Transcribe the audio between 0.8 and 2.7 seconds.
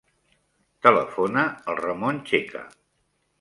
Telefona al Ramon Checa.